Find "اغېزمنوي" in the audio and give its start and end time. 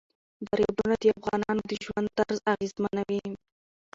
2.53-3.25